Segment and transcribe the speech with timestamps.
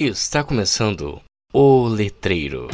[0.00, 1.20] Está começando
[1.52, 2.68] o Letreiro.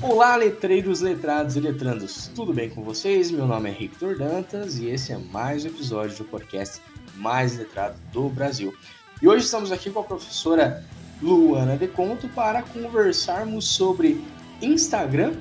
[0.00, 3.32] Olá, letreiros, letrados e letrandos, tudo bem com vocês?
[3.32, 6.80] Meu nome é Victor Dantas e esse é mais um episódio do podcast
[7.16, 8.72] mais letrado do Brasil.
[9.20, 10.84] E hoje estamos aqui com a professora
[11.20, 14.24] Luana De Conto para conversarmos sobre
[14.62, 15.34] Instagram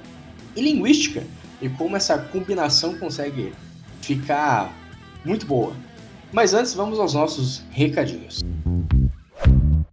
[0.56, 1.24] e linguística
[1.62, 3.54] e como essa combinação consegue
[4.02, 4.74] ficar
[5.26, 5.74] muito boa.
[6.32, 8.42] Mas antes, vamos aos nossos recadinhos.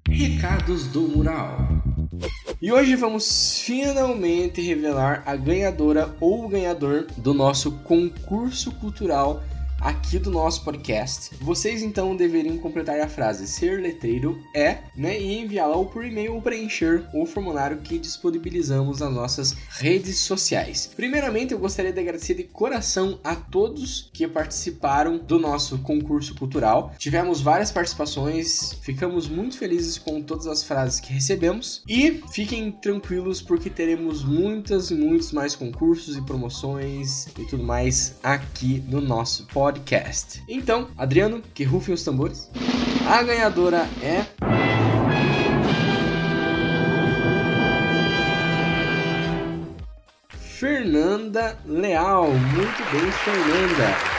[0.09, 1.66] Recados do Mural.
[2.60, 9.43] E hoje vamos finalmente revelar a ganhadora ou ganhador do nosso concurso cultural
[9.86, 11.30] aqui do nosso podcast.
[11.40, 16.42] Vocês então deveriam completar a frase ser letreiro é, né, e enviá-la por e-mail ou
[16.42, 20.90] preencher o formulário que disponibilizamos nas nossas redes sociais.
[20.96, 26.93] Primeiramente, eu gostaria de agradecer de coração a todos que participaram do nosso concurso cultural.
[26.98, 33.40] Tivemos várias participações, ficamos muito felizes com todas as frases que recebemos e fiquem tranquilos
[33.40, 39.46] porque teremos muitas e muitos mais concursos e promoções e tudo mais aqui no nosso
[39.46, 40.43] podcast podcast.
[40.49, 42.51] Então, Adriano, que rufem os tambores.
[43.09, 44.24] A ganhadora é.
[50.30, 52.29] Fernanda Leal.
[52.30, 54.15] Muito bem, Fernanda.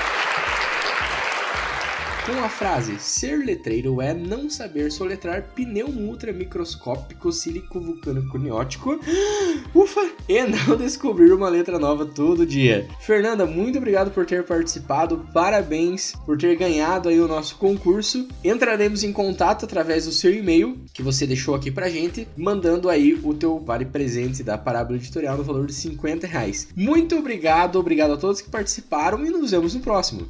[2.28, 9.00] Com a frase ser letreiro é não saber soletrar pneumo ultramicroscópico sílico vulcânico neótico.
[9.74, 10.12] Ufa!
[10.28, 12.86] E não descobrir uma letra nova todo dia.
[13.00, 15.26] Fernanda, muito obrigado por ter participado.
[15.34, 18.28] Parabéns por ter ganhado aí o nosso concurso.
[18.44, 23.18] Entraremos em contato através do seu e-mail que você deixou aqui pra gente, mandando aí
[23.24, 26.68] o teu vale presente da Parábola Editorial no valor de 50 reais.
[26.76, 30.28] Muito obrigado, obrigado a todos que participaram e nos vemos no próximo.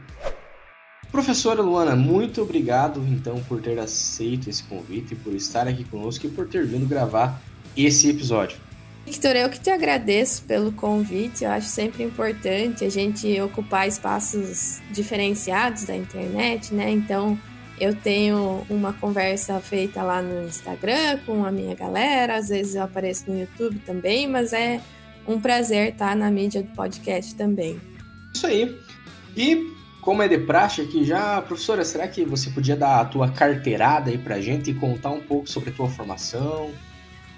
[1.10, 6.30] Professora Luana, muito obrigado então por ter aceito esse convite, por estar aqui conosco e
[6.30, 7.42] por ter vindo gravar
[7.76, 8.56] esse episódio.
[9.04, 11.44] Victor, eu que te agradeço pelo convite.
[11.44, 16.90] Eu acho sempre importante a gente ocupar espaços diferenciados da internet, né?
[16.90, 17.38] Então,
[17.80, 22.82] eu tenho uma conversa feita lá no Instagram com a minha galera, às vezes eu
[22.84, 24.80] apareço no YouTube também, mas é
[25.26, 27.80] um prazer estar na mídia do podcast também.
[28.32, 28.78] Isso aí.
[29.36, 33.30] E como é de praxe aqui já, professora, será que você podia dar a tua
[33.30, 36.70] carteirada aí pra gente e contar um pouco sobre a tua formação?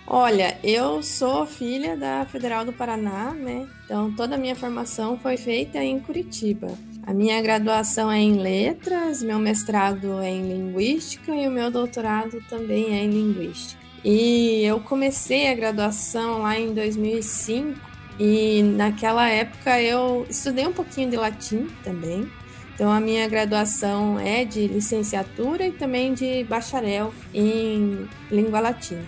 [0.07, 3.67] Olha, eu sou filha da Federal do Paraná, né?
[3.85, 6.69] Então toda a minha formação foi feita em Curitiba.
[7.07, 12.43] A minha graduação é em letras, meu mestrado é em linguística e o meu doutorado
[12.51, 13.81] também é em linguística.
[14.05, 17.81] E eu comecei a graduação lá em 2005
[18.21, 22.31] e naquela época eu estudei um pouquinho de latim também.
[22.75, 29.05] Então a minha graduação é de licenciatura e também de bacharel em língua latina.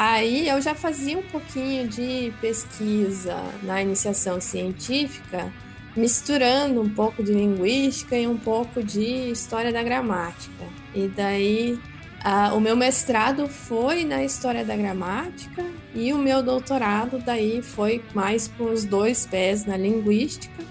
[0.00, 5.52] Aí eu já fazia um pouquinho de pesquisa na iniciação científica,
[5.96, 10.64] misturando um pouco de linguística e um pouco de história da gramática.
[10.94, 11.80] E daí
[12.54, 18.46] o meu mestrado foi na história da gramática e o meu doutorado daí foi mais
[18.46, 20.62] com os dois pés na linguística,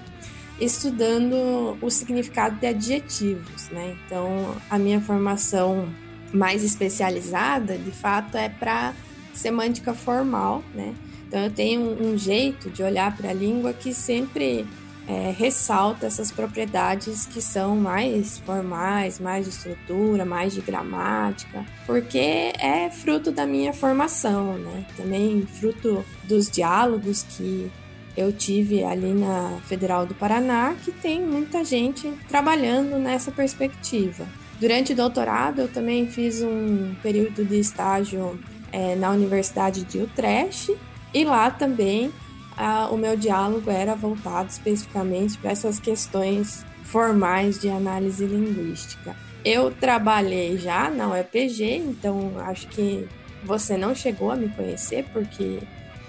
[0.57, 3.97] estudando o significado de adjetivos, né?
[4.05, 5.89] Então a minha formação
[6.31, 8.93] mais especializada, de fato, é para
[9.37, 10.93] semântica formal, né?
[11.27, 14.65] Então eu tenho um, um jeito de olhar para a língua que sempre
[15.07, 22.53] é, ressalta essas propriedades que são mais formais, mais de estrutura, mais de gramática, porque
[22.59, 24.85] é fruto da minha formação, né?
[24.97, 27.71] Também fruto dos diálogos que
[28.17, 34.25] eu tive ali na Federal do Paraná, que tem muita gente trabalhando nessa perspectiva.
[34.59, 38.39] Durante o doutorado, eu também fiz um período de estágio
[38.71, 40.75] é, na Universidade de Utrecht
[41.13, 42.11] E lá também
[42.57, 49.15] a, o meu diálogo era voltado especificamente para essas questões formais de análise linguística.
[49.45, 53.07] Eu trabalhei já na UEPG, então acho que
[53.43, 55.59] você não chegou a me conhecer, porque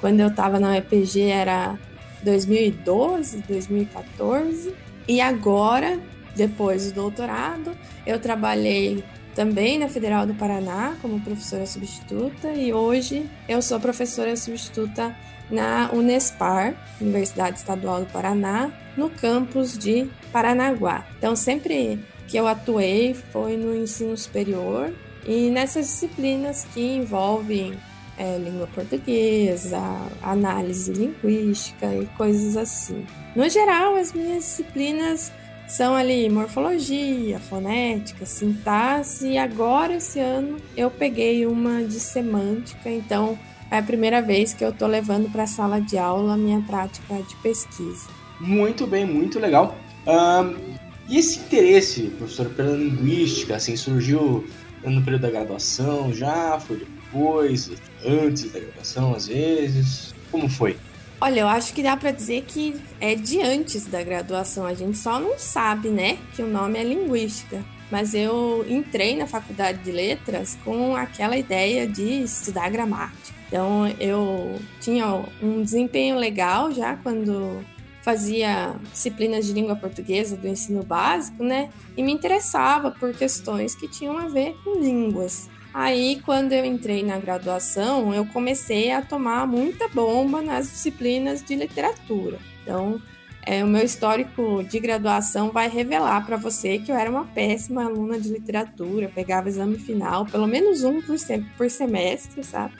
[0.00, 1.78] quando eu estava na UEPG era
[2.22, 4.74] 2012, 2014,
[5.06, 6.00] e agora,
[6.34, 7.76] depois do doutorado,
[8.06, 9.04] eu trabalhei
[9.38, 15.14] também na Federal do Paraná como professora substituta e hoje eu sou professora substituta
[15.48, 21.06] na Unespar, Universidade Estadual do Paraná, no campus de Paranaguá.
[21.16, 24.92] Então, sempre que eu atuei foi no ensino superior
[25.24, 27.78] e nessas disciplinas que envolvem
[28.18, 29.80] é, língua portuguesa,
[30.20, 33.06] análise linguística e coisas assim.
[33.36, 35.32] No geral, as minhas disciplinas
[35.68, 43.38] são ali morfologia, fonética, sintaxe e agora esse ano eu peguei uma de semântica, então
[43.70, 46.60] é a primeira vez que eu estou levando para a sala de aula a minha
[46.62, 48.08] prática de pesquisa.
[48.40, 49.76] Muito bem, muito legal.
[50.06, 50.74] Um,
[51.06, 54.46] e esse interesse, professor, pela linguística, assim, surgiu
[54.82, 56.58] no período da graduação já?
[56.60, 57.70] Foi depois?
[58.04, 60.14] Antes da graduação, às vezes?
[60.30, 60.76] Como foi?
[61.20, 64.64] Olha, eu acho que dá para dizer que é de antes da graduação.
[64.64, 67.64] A gente só não sabe, né, que o nome é linguística.
[67.90, 73.36] Mas eu entrei na faculdade de letras com aquela ideia de estudar gramática.
[73.48, 77.64] Então eu tinha um desempenho legal já quando
[78.02, 81.70] fazia disciplinas de língua portuguesa do ensino básico, né?
[81.96, 85.48] E me interessava por questões que tinham a ver com línguas.
[85.72, 91.54] Aí, quando eu entrei na graduação, eu comecei a tomar muita bomba nas disciplinas de
[91.54, 92.38] literatura.
[92.62, 93.00] Então,
[93.44, 97.84] é, o meu histórico de graduação vai revelar para você que eu era uma péssima
[97.84, 101.16] aluna de literatura, pegava exame final, pelo menos um por,
[101.56, 102.74] por semestre, sabe?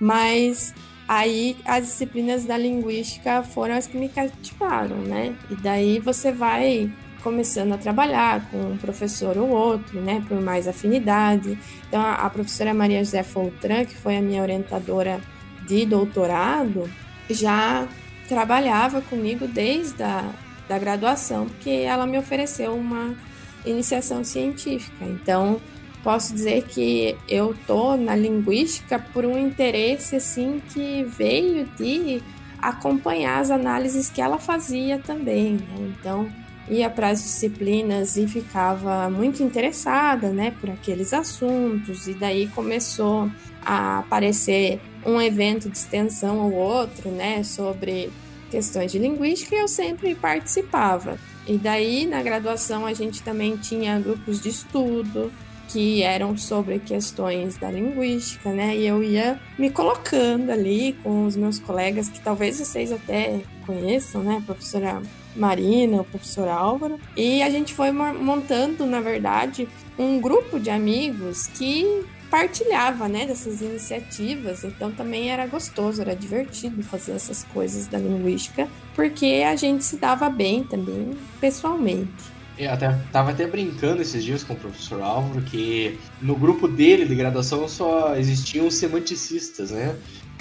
[0.00, 0.74] Mas
[1.06, 5.36] aí as disciplinas da linguística foram as que me cativaram, né?
[5.50, 6.90] E daí você vai
[7.22, 11.58] começando a trabalhar com um professor ou outro, né, por mais afinidade.
[11.88, 15.20] Então, a, professora Maria José Foltran, que foi a minha orientadora
[15.66, 16.88] de doutorado,
[17.28, 17.86] já
[18.28, 20.30] trabalhava comigo desde a
[20.68, 23.16] da graduação, porque ela me ofereceu uma
[23.64, 25.04] iniciação científica.
[25.06, 25.58] Então,
[26.04, 32.22] posso dizer que eu tô na linguística por um interesse assim que veio de
[32.60, 35.54] acompanhar as análises que ela fazia também.
[35.54, 35.94] Né?
[35.98, 36.28] Então
[36.70, 43.30] ia para as disciplinas e ficava muito interessada, né, por aqueles assuntos e daí começou
[43.64, 48.10] a aparecer um evento de extensão ou outro, né, sobre
[48.50, 51.18] questões de linguística e eu sempre participava.
[51.46, 55.32] E daí na graduação a gente também tinha grupos de estudo,
[55.68, 58.74] que eram sobre questões da linguística, né?
[58.74, 64.22] E eu ia me colocando ali com os meus colegas, que talvez vocês até conheçam,
[64.22, 64.38] né?
[64.38, 65.02] A professora
[65.38, 66.98] Marina, o professor Álvaro.
[67.16, 69.68] E a gente foi montando, na verdade,
[69.98, 74.64] um grupo de amigos que partilhava, né, dessas iniciativas.
[74.64, 79.96] Então também era gostoso, era divertido fazer essas coisas da linguística, porque a gente se
[79.96, 82.38] dava bem também pessoalmente.
[82.58, 87.04] Eu até, tava até brincando esses dias com o professor Álvaro que no grupo dele
[87.06, 89.94] de graduação só existiam semanticistas, né?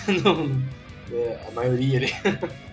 [0.23, 0.51] Não,
[1.12, 2.13] é, a maioria ali.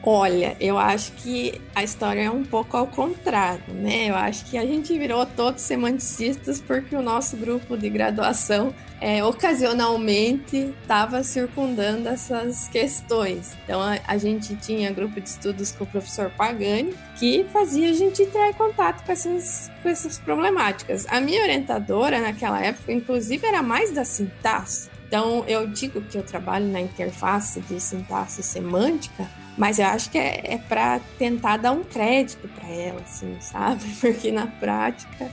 [0.06, 4.10] Olha, eu acho que a história é um pouco ao contrário, né?
[4.10, 9.24] Eu acho que a gente virou todos semanticistas porque o nosso grupo de graduação é,
[9.24, 13.56] ocasionalmente estava circundando essas questões.
[13.64, 17.92] Então a, a, gente tinha grupo de estudos com o professor Pagani que fazia a
[17.92, 21.06] gente entrar em contato com essas, com essas problemáticas.
[21.08, 24.93] A minha orientadora naquela época, inclusive, era mais da sintaxe.
[25.14, 30.18] Então, eu digo que eu trabalho na interface de sintaxe semântica, mas eu acho que
[30.18, 33.84] é, é para tentar dar um crédito para ela, assim, sabe?
[34.02, 35.30] Porque na prática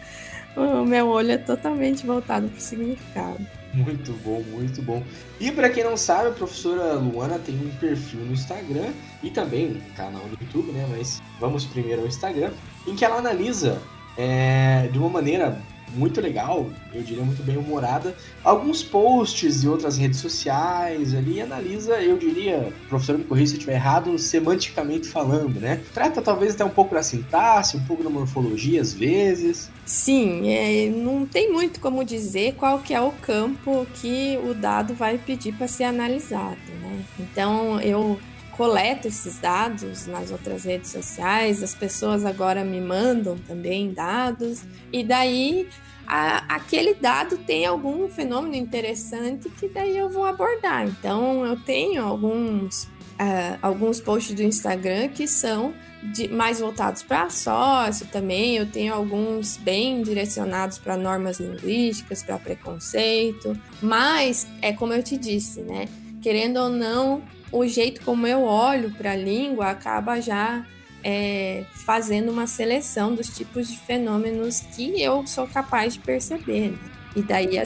[0.56, 3.40] o meu olho é totalmente voltado para o significado.
[3.74, 5.02] Muito bom, muito bom.
[5.40, 8.92] E para quem não sabe, a professora Luana tem um perfil no Instagram
[9.24, 10.86] e também um canal no YouTube, né?
[10.92, 12.52] Mas vamos primeiro ao Instagram,
[12.86, 13.82] em que ela analisa
[14.16, 15.60] é, de uma maneira
[15.94, 22.02] muito legal, eu diria muito bem humorada, alguns posts e outras redes sociais ali analisa,
[22.02, 25.82] eu diria, professor me corrija se eu estiver errado, semanticamente falando, né?
[25.94, 29.70] Trata talvez até um pouco da sintaxe, um pouco da morfologia às vezes.
[29.86, 34.94] Sim, é, não tem muito como dizer qual que é o campo que o dado
[34.94, 37.04] vai pedir para ser analisado, né?
[37.20, 38.20] Então eu
[38.62, 44.62] coleto esses dados nas outras redes sociais, as pessoas agora me mandam também dados,
[44.94, 45.68] e daí
[46.06, 50.86] a, aquele dado tem algum fenômeno interessante que daí eu vou abordar.
[50.86, 55.74] Então, eu tenho alguns, uh, alguns posts do Instagram que são
[56.13, 58.58] de, mais voltados para sócio também.
[58.58, 63.60] Eu tenho alguns bem direcionados para normas linguísticas, para preconceito.
[63.82, 65.88] Mas, é como eu te disse, né?
[66.22, 70.65] Querendo ou não, o jeito como eu olho para a língua acaba já
[71.03, 76.72] é, fazendo uma seleção dos tipos de fenômenos que eu sou capaz de perceber.
[76.72, 76.79] Né?
[77.15, 77.63] E daí a,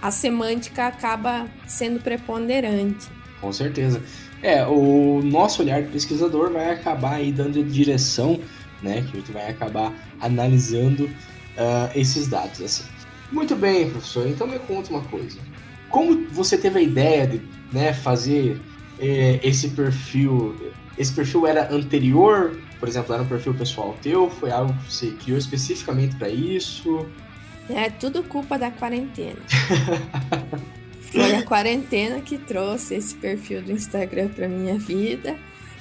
[0.00, 3.08] a semântica acaba sendo preponderante.
[3.40, 4.02] Com certeza.
[4.42, 8.40] É, o nosso olhar de pesquisador vai acabar aí dando direção,
[8.82, 9.02] né?
[9.02, 12.84] Que a gente vai acabar analisando uh, esses dados, assim.
[13.32, 14.26] Muito bem, professor.
[14.26, 15.38] Então me conta uma coisa.
[15.90, 18.60] Como você teve a ideia de né, fazer
[18.98, 20.56] é, esse perfil?
[20.98, 24.30] Esse perfil era anterior por exemplo, era um perfil pessoal teu?
[24.30, 27.06] Foi algo que você criou especificamente para isso?
[27.68, 29.40] É tudo culpa da quarentena.
[31.00, 35.36] Foi a quarentena que trouxe esse perfil do Instagram para minha vida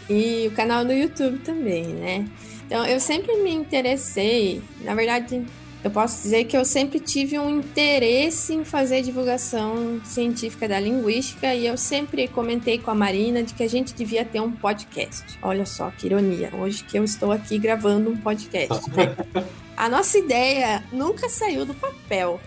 [0.10, 2.26] e o canal do YouTube também, né?
[2.66, 5.44] Então eu sempre me interessei, na verdade,
[5.86, 11.54] eu posso dizer que eu sempre tive um interesse em fazer divulgação científica da linguística
[11.54, 15.38] e eu sempre comentei com a Marina de que a gente devia ter um podcast.
[15.44, 18.90] Olha só que ironia, hoje que eu estou aqui gravando um podcast.
[18.90, 19.16] Né?
[19.78, 22.42] a nossa ideia nunca saiu do papel.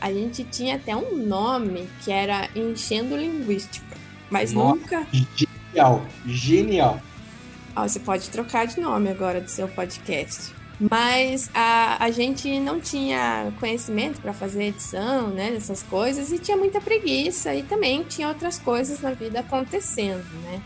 [0.00, 3.96] A gente tinha até um nome que era Enchendo Linguística,
[4.28, 5.06] mas nossa, nunca.
[5.36, 7.00] Genial, genial.
[7.76, 10.58] Ó, você pode trocar de nome agora do seu podcast.
[10.80, 16.56] Mas a, a gente não tinha conhecimento para fazer edição, né, dessas coisas, e tinha
[16.56, 20.62] muita preguiça, e também tinha outras coisas na vida acontecendo, né.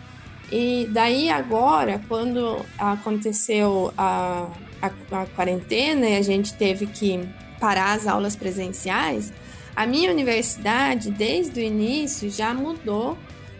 [0.53, 4.49] E daí agora, quando aconteceu a,
[4.81, 7.29] a, a quarentena e a gente teve que
[7.59, 9.33] parar as aulas presenciais,
[9.75, 13.19] a minha universidade, desde o início, já mudou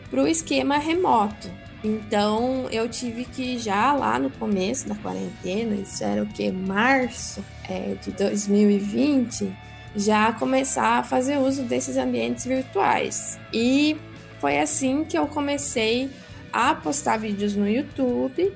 [0.09, 1.51] para o esquema remoto.
[1.85, 6.51] Então eu tive que já lá no começo da quarentena, isso era o que?
[6.51, 9.55] Março é, de 2020,
[9.95, 13.39] já começar a fazer uso desses ambientes virtuais.
[13.53, 13.99] E
[14.41, 16.11] foi assim que eu comecei
[16.51, 18.51] a postar vídeos no YouTube,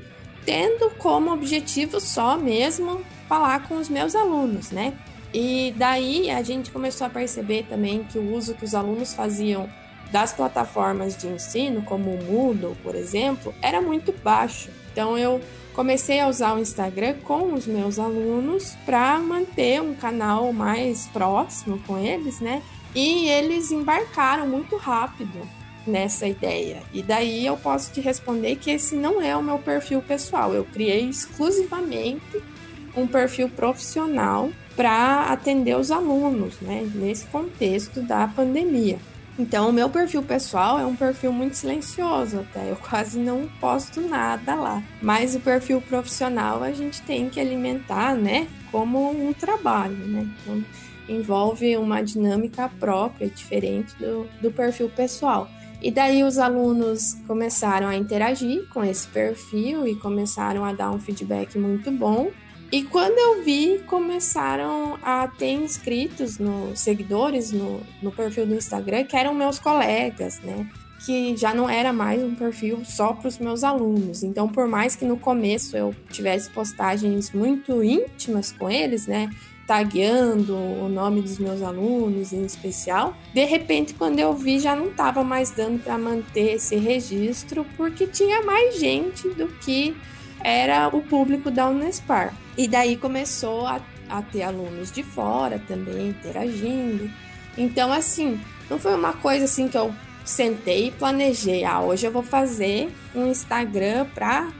[0.47, 4.94] tendo como objetivo só mesmo falar com os meus alunos, né?
[5.35, 9.68] E daí a gente começou a perceber também que o uso que os alunos faziam
[10.11, 14.71] das plataformas de ensino, como o Moodle, por exemplo, era muito baixo.
[14.93, 15.41] Então eu
[15.75, 21.79] comecei a usar o Instagram com os meus alunos para manter um canal mais próximo
[21.87, 22.62] com eles, né?
[22.95, 25.47] E eles embarcaram muito rápido
[25.87, 26.83] nessa ideia.
[26.93, 30.55] E daí eu posso te responder que esse não é o meu perfil pessoal.
[30.55, 32.43] Eu criei exclusivamente
[32.97, 36.88] um perfil profissional para atender os alunos, né?
[36.95, 38.99] Nesse contexto da pandemia.
[39.38, 44.00] Então, o meu perfil pessoal é um perfil muito silencioso, até eu quase não posto
[44.00, 44.83] nada lá.
[45.00, 50.28] Mas o perfil profissional a gente tem que alimentar, né, como um trabalho, né?
[50.42, 50.64] Então,
[51.09, 55.49] envolve uma dinâmica própria, diferente do, do perfil pessoal.
[55.80, 60.99] E daí os alunos começaram a interagir com esse perfil e começaram a dar um
[60.99, 62.30] feedback muito bom.
[62.71, 69.05] E quando eu vi, começaram a ter inscritos, no, seguidores no, no perfil do Instagram,
[69.05, 70.69] que eram meus colegas, né?
[71.07, 74.23] Que já não era mais um perfil só para os meus alunos.
[74.23, 79.31] Então, por mais que no começo eu tivesse postagens muito íntimas com eles, né?
[79.67, 83.15] tagueando o nome dos meus alunos em especial.
[83.35, 88.07] De repente, quando eu vi, já não estava mais dando para manter esse registro, porque
[88.07, 89.95] tinha mais gente do que
[90.43, 92.35] era o público da Unespar.
[92.59, 97.09] E daí começou a, a ter alunos de fora também interagindo.
[97.57, 101.65] Então, assim, não foi uma coisa assim que eu sentei e planejei.
[101.65, 104.53] Ah, hoje eu vou fazer um Instagram para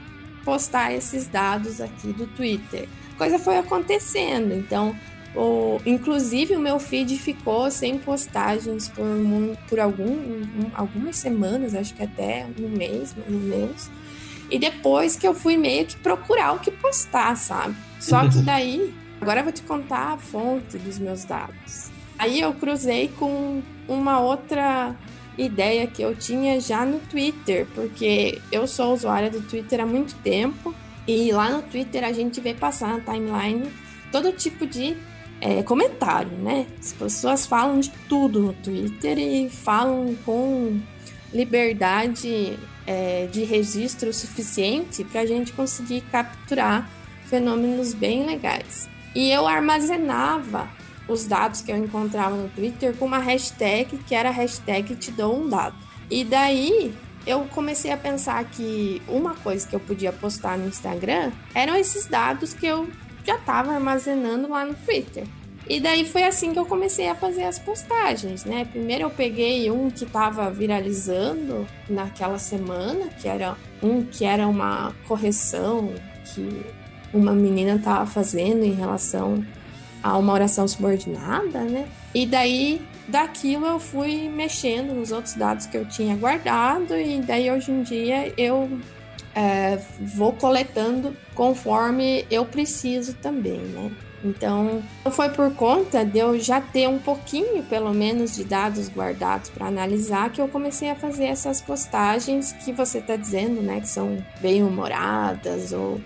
[0.45, 2.89] postar esses dados aqui do Twitter.
[3.15, 4.55] A coisa foi acontecendo.
[4.55, 4.95] Então,
[5.35, 9.05] o, inclusive o meu feed ficou sem postagens por,
[9.69, 13.91] por algum, um, algumas semanas, acho que até um mês, mais ou menos.
[14.49, 17.88] E depois que eu fui meio que procurar o que postar, sabe?
[18.01, 21.91] Só que daí, agora eu vou te contar a fonte dos meus dados.
[22.19, 24.95] Aí eu cruzei com uma outra
[25.37, 30.17] ideia que eu tinha já no Twitter, porque eu sou usuária do Twitter há muito
[30.17, 30.75] tempo
[31.07, 33.71] e lá no Twitter a gente vê passar na timeline
[34.11, 34.97] todo tipo de
[35.41, 36.67] é, comentário, né?
[36.81, 40.81] As pessoas falam de tudo no Twitter e falam com
[41.33, 46.91] liberdade é, de registro suficiente para a gente conseguir capturar
[47.29, 48.89] fenômenos bem legais.
[49.15, 50.69] E eu armazenava
[51.07, 55.41] os dados que eu encontrava no Twitter com uma hashtag que era hashtag te dou
[55.41, 55.77] um dado.
[56.11, 56.95] E daí
[57.27, 62.07] eu comecei a pensar que uma coisa que eu podia postar no Instagram eram esses
[62.07, 62.89] dados que eu
[63.25, 65.27] já estava armazenando lá no Twitter.
[65.69, 68.65] E daí foi assim que eu comecei a fazer as postagens, né?
[68.65, 74.95] Primeiro eu peguei um que estava viralizando naquela semana, que era um que era uma
[75.07, 75.93] correção
[76.25, 76.65] que
[77.13, 79.45] uma menina estava fazendo em relação
[80.03, 81.89] a uma oração subordinada, né?
[82.15, 87.51] E daí daquilo eu fui mexendo nos outros dados que eu tinha guardado e daí
[87.51, 88.69] hoje em dia eu
[89.35, 93.91] é, vou coletando conforme eu preciso também, né?
[94.25, 99.49] Então, foi por conta de eu já ter um pouquinho, pelo menos, de dados guardados
[99.49, 103.81] para analisar que eu comecei a fazer essas postagens que você está dizendo, né?
[103.81, 106.01] Que são bem humoradas ou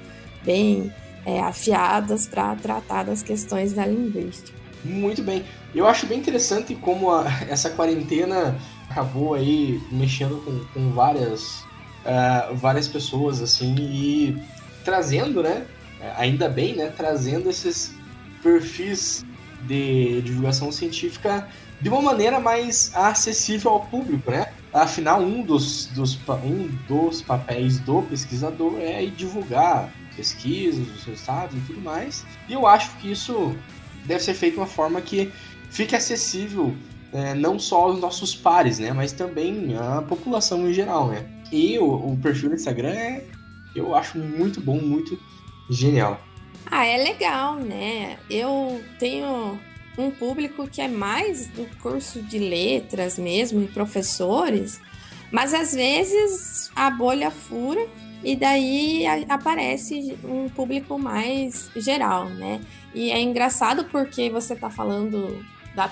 [0.45, 0.93] bem
[1.25, 4.59] é, afiadas para tratar das questões da linguística.
[4.85, 5.45] Muito bem.
[5.75, 8.59] Eu acho bem interessante como a, essa quarentena
[8.91, 11.61] acabou aí mexendo com, com várias,
[12.05, 14.43] uh, várias pessoas, assim, e
[14.85, 15.67] trazendo, né?
[16.17, 16.93] Ainda bem, né?
[16.95, 17.95] Trazendo esses
[18.43, 19.25] perfis
[19.63, 21.49] de divulgação científica
[21.81, 24.53] de uma maneira mais acessível ao público, né?
[24.73, 31.61] Afinal, um dos, dos, um dos papéis do pesquisador é divulgar pesquisas, os resultados e
[31.67, 32.25] tudo mais.
[32.49, 33.55] E eu acho que isso
[34.07, 35.31] deve ser feito de uma forma que
[35.71, 36.75] fique acessível
[37.13, 38.93] é, não só aos nossos pares, né?
[38.93, 41.27] Mas também à população em geral, né?
[41.53, 43.25] E o, o perfil do Instagram é,
[43.77, 45.19] eu acho muito bom, muito
[45.71, 46.19] genial.
[46.71, 48.17] Ah, é legal, né?
[48.31, 49.61] Eu tenho
[49.97, 54.81] um público que é mais do curso de letras mesmo, e professores,
[55.31, 57.87] mas às vezes a bolha fura
[58.25, 62.61] e daí aparece um público mais geral, né?
[62.95, 65.45] E é engraçado porque você está falando
[65.75, 65.91] da,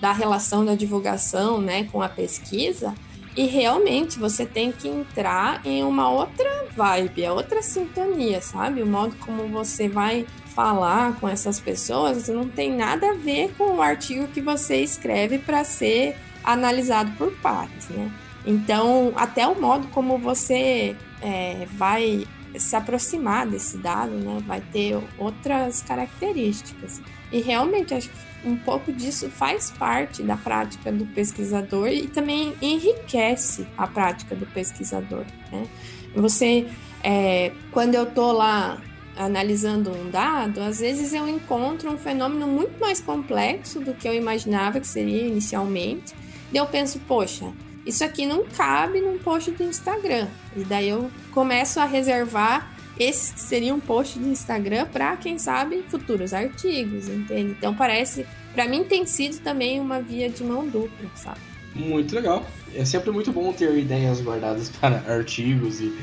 [0.00, 2.94] da relação da divulgação né, com a pesquisa,
[3.36, 8.82] e realmente você tem que entrar em uma outra vibe, é outra sintonia, sabe?
[8.82, 13.76] O modo como você vai falar com essas pessoas não tem nada a ver com
[13.76, 18.10] o artigo que você escreve para ser analisado por pares, né?
[18.46, 22.26] Então, até o modo como você é, vai
[22.58, 27.00] se aproximar desse dado, né, vai ter outras características.
[27.30, 32.54] E realmente acho que um pouco disso faz parte da prática do pesquisador e também
[32.60, 35.24] enriquece a prática do pesquisador.
[35.52, 35.66] Né?
[36.14, 36.66] Você,
[37.02, 38.80] é, quando eu estou lá
[39.16, 44.14] analisando um dado, às vezes eu encontro um fenômeno muito mais complexo do que eu
[44.14, 46.14] imaginava que seria inicialmente.
[46.52, 47.52] E eu penso, poxa,
[47.84, 50.28] isso aqui não cabe num post do Instagram.
[50.56, 52.70] E daí eu começo a reservar
[53.00, 57.52] esse seria um post do Instagram para quem sabe futuros artigos, entende?
[57.56, 61.40] Então parece, para mim tem sido também uma via de mão dupla, sabe?
[61.74, 62.46] Muito legal.
[62.74, 65.96] É sempre muito bom ter ideias guardadas para artigos e,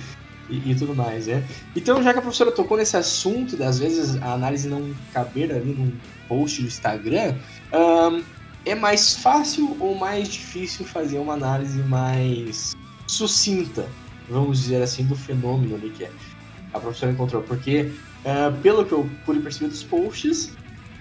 [0.50, 1.44] e, e, tudo mais, né?
[1.76, 5.74] Então, já que a professora tocou nesse assunto, das vezes a análise não caber ali
[5.74, 5.92] num
[6.28, 7.36] post do Instagram,
[7.74, 8.24] um,
[8.66, 12.76] é mais fácil ou mais difícil fazer uma análise mais
[13.08, 13.88] sucinta,
[14.30, 16.12] vamos dizer assim, do fenômeno ali que é?
[16.74, 17.42] a professora encontrou?
[17.44, 17.92] Porque,
[18.24, 20.56] uh, pelo que eu pude perceber dos posts,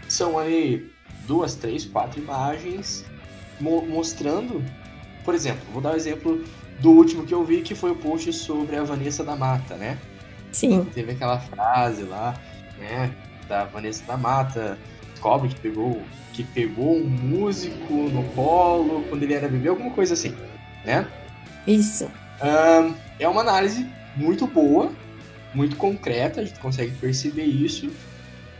[0.08, 0.90] são ali
[1.26, 3.04] duas, três, quatro imagens
[3.60, 4.64] mo mostrando,
[5.24, 6.44] por exemplo, vou dar o um exemplo
[6.80, 9.98] do último que eu vi, que foi o post sobre a Vanessa da Mata, né?
[10.52, 10.84] Sim.
[10.94, 12.38] Teve aquela frase lá,
[12.78, 13.14] né,
[13.48, 14.78] da Vanessa da Mata,
[15.12, 20.12] descobre que pegou que pegou um músico no colo quando ele era bebê, alguma coisa
[20.12, 20.34] assim,
[20.84, 21.06] né?
[21.66, 22.10] Isso.
[22.42, 24.92] Um, é uma análise muito boa,
[25.54, 27.90] muito concreta, a gente consegue perceber isso,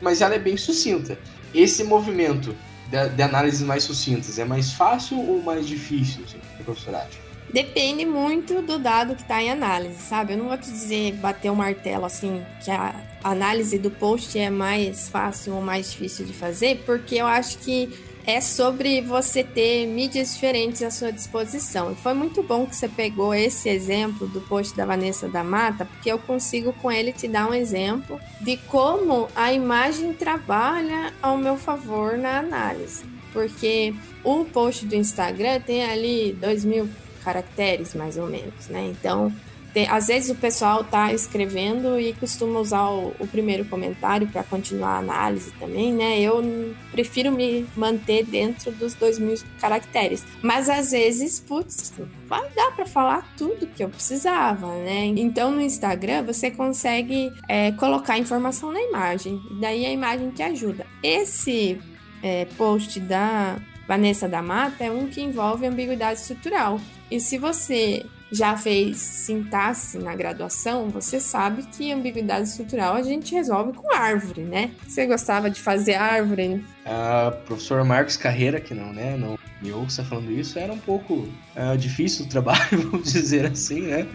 [0.00, 1.18] mas ela é bem sucinta.
[1.54, 2.56] Esse movimento
[2.88, 7.10] de, de análises mais sucintas é mais fácil ou mais difícil, assim, professorado?
[7.52, 10.32] Depende muito do dado que está em análise, sabe?
[10.32, 14.36] Eu não vou te dizer bater o um martelo assim, que a análise do post
[14.38, 17.88] é mais fácil ou mais difícil de fazer, porque eu acho que
[18.26, 21.92] é sobre você ter mídias diferentes à sua disposição.
[21.92, 25.84] E foi muito bom que você pegou esse exemplo do post da Vanessa da Mata,
[25.84, 31.38] porque eu consigo com ele te dar um exemplo de como a imagem trabalha ao
[31.38, 33.04] meu favor na análise.
[33.32, 36.88] Porque o post do Instagram tem ali 2 mil
[37.22, 38.86] caracteres, mais ou menos, né?
[38.90, 39.32] Então,
[39.76, 44.42] tem, às vezes o pessoal tá escrevendo e costuma usar o, o primeiro comentário para
[44.42, 46.18] continuar a análise também, né?
[46.18, 46.42] Eu
[46.90, 50.24] prefiro me manter dentro dos dois mil caracteres.
[50.40, 51.92] Mas às vezes, putz,
[52.26, 55.12] vai dar para falar tudo que eu precisava, né?
[55.14, 60.86] Então no Instagram você consegue é, colocar informação na imagem, daí a imagem te ajuda.
[61.02, 61.78] Esse
[62.22, 66.80] é, post da Vanessa da Mata é um que envolve ambiguidade estrutural.
[67.10, 73.32] E se você já fez sintaxe na graduação, você sabe que ambiguidade estrutural a gente
[73.34, 74.72] resolve com árvore, né?
[74.86, 76.64] Você gostava de fazer árvore?
[76.84, 79.16] A professora Marcos Carreira, que não, né?
[79.16, 83.46] Não, eu que está falando isso, era um pouco uh, difícil o trabalho, vamos dizer
[83.46, 84.06] assim, né?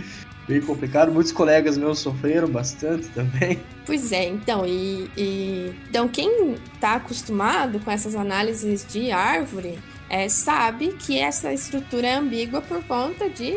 [0.49, 3.59] Meio complicado, muitos colegas meus sofreram bastante também.
[3.85, 5.73] Pois é, então, e, e...
[5.89, 9.79] então quem está acostumado com essas análises de árvore
[10.11, 13.55] é, sabe que essa estrutura é ambígua por conta de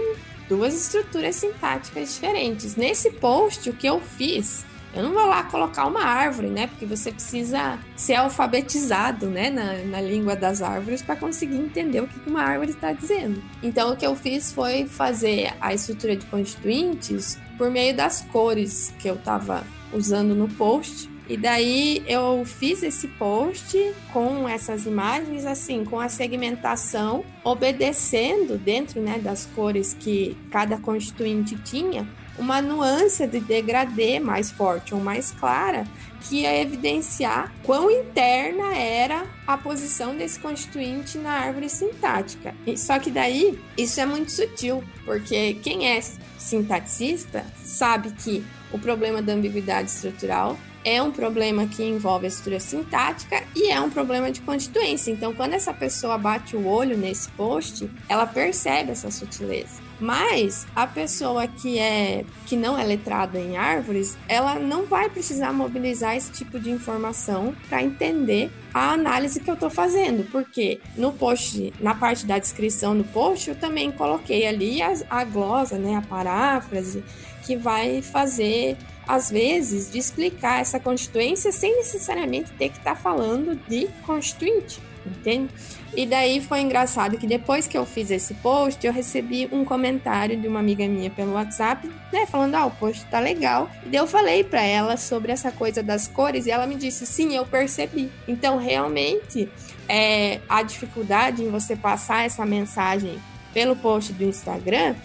[0.48, 2.76] duas estruturas sintáticas diferentes.
[2.76, 4.64] Nesse post, o que eu fiz,
[4.94, 6.68] eu não vou lá colocar uma árvore, né?
[6.68, 12.06] Porque você precisa ser alfabetizado, né, na, na língua das árvores para conseguir entender o
[12.06, 13.42] que uma árvore está dizendo.
[13.60, 18.94] Então, o que eu fiz foi fazer a estrutura de constituintes por meio das cores
[19.00, 23.78] que eu estava usando no post e daí eu fiz esse post
[24.12, 31.56] com essas imagens, assim, com a segmentação, obedecendo dentro né, das cores que cada constituinte
[31.56, 32.06] tinha,
[32.38, 35.84] uma nuance de degradê mais forte ou mais clara
[36.22, 42.54] que ia evidenciar quão interna era a posição desse constituinte na árvore sintática.
[42.76, 46.00] Só que daí isso é muito sutil, porque quem é
[46.38, 52.60] sintaticista sabe que o problema da ambiguidade estrutural é um problema que envolve a estrutura
[52.60, 55.10] sintática e é um problema de constituência.
[55.10, 59.82] Então, quando essa pessoa bate o olho nesse post, ela percebe essa sutileza.
[59.98, 65.52] Mas a pessoa que é que não é letrada em árvores, ela não vai precisar
[65.52, 71.12] mobilizar esse tipo de informação para entender a análise que eu estou fazendo, porque no
[71.12, 75.96] post, na parte da descrição do post, eu também coloquei ali a, a glosa, né,
[75.96, 77.04] a paráfrase
[77.46, 83.00] que vai fazer às vezes, de explicar essa constituência sem necessariamente ter que estar tá
[83.00, 85.50] falando de constituinte, entende?
[85.96, 90.36] E daí foi engraçado que depois que eu fiz esse post, eu recebi um comentário
[90.36, 93.70] de uma amiga minha pelo WhatsApp, né, falando: "Ah, o post tá legal".
[93.90, 97.34] E eu falei para ela sobre essa coisa das cores e ela me disse: "Sim,
[97.36, 98.10] eu percebi".
[98.26, 99.48] Então, realmente,
[99.88, 103.20] é, a dificuldade em você passar essa mensagem
[103.52, 104.96] pelo post do Instagram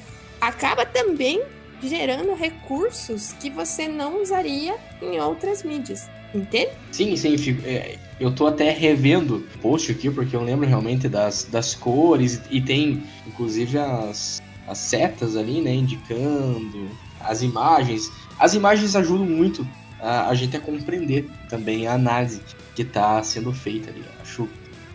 [0.42, 1.44] acaba também
[1.82, 6.10] gerando recursos que você não usaria em outras mídias.
[6.34, 6.72] Entende?
[6.92, 7.36] Sim, sim.
[7.63, 12.42] É, eu tô até revendo o post aqui, porque eu lembro realmente das, das cores
[12.52, 15.74] e tem, inclusive, as, as setas ali, né?
[15.74, 16.89] Indicando
[17.20, 18.12] as imagens.
[18.38, 19.68] As imagens ajudam muito
[20.00, 22.42] a, a gente a compreender também a análise
[22.76, 24.04] que está sendo feita ali.
[24.22, 24.48] Acho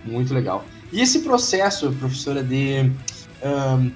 [0.05, 0.64] muito legal.
[0.92, 2.90] E esse processo, professora, de
[3.44, 3.92] um,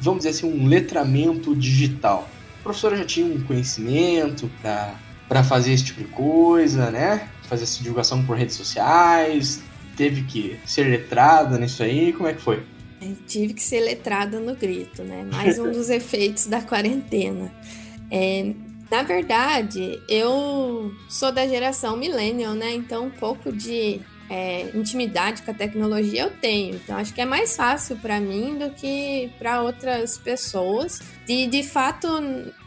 [0.00, 2.28] vamos dizer assim, um letramento digital.
[2.60, 7.28] A professora já tinha um conhecimento para fazer esse tipo de coisa, né?
[7.42, 9.62] Fazer essa divulgação por redes sociais,
[9.96, 12.62] teve que ser letrada nisso aí, como é que foi?
[13.00, 15.26] Eu tive que ser letrada no grito, né?
[15.32, 17.52] Mais um dos efeitos da quarentena.
[18.10, 18.54] É,
[18.88, 22.72] na verdade, eu sou da geração millennial, né?
[22.72, 26.76] Então, um pouco de é, intimidade com a tecnologia eu tenho.
[26.76, 31.62] Então acho que é mais fácil para mim do que para outras pessoas de de
[31.62, 32.08] fato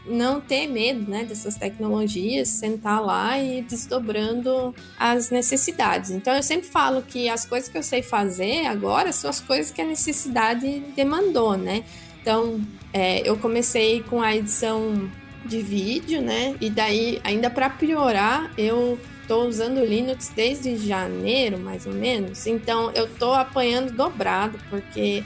[0.06, 6.10] não ter medo né, dessas tecnologias, sentar lá e desdobrando as necessidades.
[6.10, 9.72] Então eu sempre falo que as coisas que eu sei fazer agora são as coisas
[9.72, 11.84] que a necessidade demandou, né?
[12.20, 12.60] Então
[12.92, 15.10] é, eu comecei com a edição
[15.44, 16.56] de vídeo, né?
[16.60, 22.46] E daí, ainda para piorar, eu Estou usando Linux desde janeiro, mais ou menos.
[22.46, 25.24] Então eu estou apanhando dobrado, porque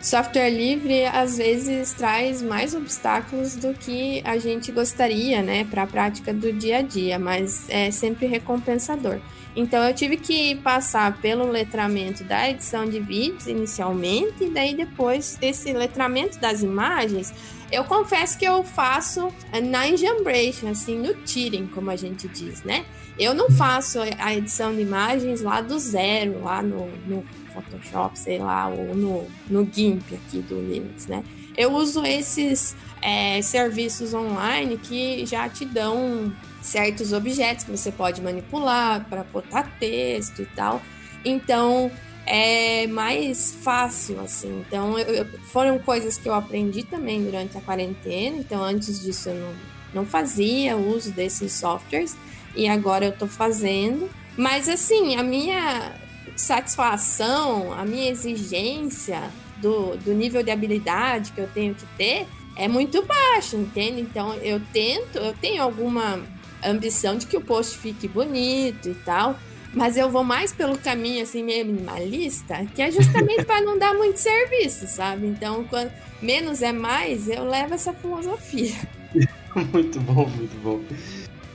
[0.00, 5.86] software livre às vezes traz mais obstáculos do que a gente gostaria, né, para a
[5.86, 9.20] prática do dia a dia, mas é sempre recompensador.
[9.54, 15.38] Então eu tive que passar pelo letramento da edição de vídeos inicialmente, e daí depois
[15.40, 17.32] desse letramento das imagens,
[17.70, 19.32] eu confesso que eu faço
[19.64, 22.84] na enjambration, assim, no tearing, como a gente diz, né?
[23.18, 28.38] Eu não faço a edição de imagens lá do zero, lá no, no Photoshop, sei
[28.38, 31.24] lá, ou no, no GIMP aqui do Linux, né?
[31.56, 38.20] Eu uso esses é, serviços online que já te dão certos objetos que você pode
[38.20, 40.82] manipular para botar texto e tal.
[41.24, 41.90] Então,
[42.26, 44.64] é mais fácil, assim.
[44.66, 48.36] Então, eu, foram coisas que eu aprendi também durante a quarentena.
[48.36, 49.54] Então, antes disso, eu não,
[49.94, 52.16] não fazia uso desses softwares
[52.54, 54.10] e agora eu tô fazendo.
[54.36, 55.94] Mas, assim, a minha
[56.34, 59.22] satisfação, a minha exigência
[59.58, 64.00] do, do nível de habilidade que eu tenho que ter é muito baixa, entende?
[64.00, 66.20] Então, eu tento, eu tenho alguma
[66.64, 69.38] ambição de que o post fique bonito e tal
[69.76, 73.92] Mas eu vou mais pelo caminho assim meio minimalista, que é justamente para não dar
[73.92, 75.26] muito serviço, sabe?
[75.26, 78.74] Então, quando menos é mais, eu levo essa filosofia.
[79.70, 80.80] muito bom, muito bom.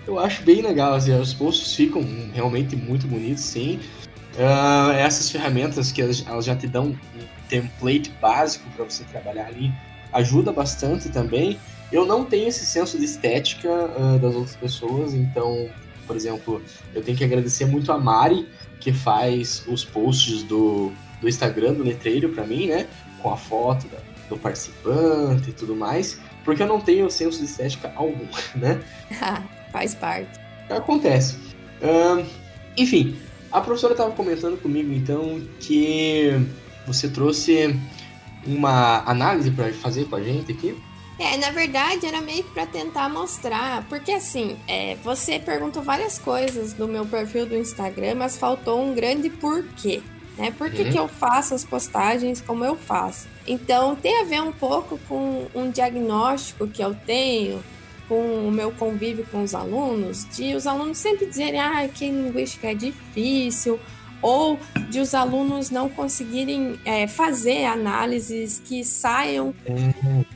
[0.05, 3.79] Eu acho bem legal, assim, os posts ficam realmente muito bonitos, sim.
[4.35, 9.47] Uh, essas ferramentas que elas, elas, já te dão um template básico para você trabalhar
[9.47, 9.73] ali
[10.13, 11.59] ajuda bastante também.
[11.91, 15.69] Eu não tenho esse senso de estética uh, das outras pessoas, então,
[16.11, 16.61] por exemplo,
[16.93, 18.45] eu tenho que agradecer muito a Mari,
[18.81, 22.85] que faz os posts do, do Instagram do letreiro para mim, né?
[23.21, 23.97] Com a foto da,
[24.27, 28.81] do participante e tudo mais, porque eu não tenho senso de estética algum, né?
[29.71, 30.37] Faz parte.
[30.69, 31.37] Acontece.
[31.81, 32.25] Uh,
[32.75, 33.15] enfim,
[33.49, 36.45] a professora estava comentando comigo então que
[36.85, 37.73] você trouxe
[38.45, 40.75] uma análise para fazer com a gente aqui.
[41.21, 46.17] É, na verdade era meio que para tentar mostrar, porque assim, é, você perguntou várias
[46.17, 50.01] coisas do meu perfil do Instagram, mas faltou um grande porquê.
[50.35, 50.49] Né?
[50.57, 50.91] Por que, uhum.
[50.91, 53.27] que eu faço as postagens como eu faço?
[53.45, 57.63] Então tem a ver um pouco com um diagnóstico que eu tenho
[58.09, 62.71] com o meu convívio com os alunos, de os alunos sempre dizerem ah, que linguística
[62.71, 63.79] é difícil,
[64.21, 69.53] ou de os alunos não conseguirem é, fazer análises que saiam